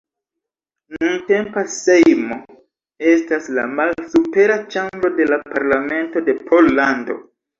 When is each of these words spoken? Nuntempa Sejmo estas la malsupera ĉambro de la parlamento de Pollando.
Nuntempa 0.93 1.63
Sejmo 1.73 2.37
estas 3.11 3.51
la 3.59 3.67
malsupera 3.81 4.57
ĉambro 4.77 5.11
de 5.21 5.29
la 5.33 5.41
parlamento 5.51 6.27
de 6.31 6.39
Pollando. 6.49 7.21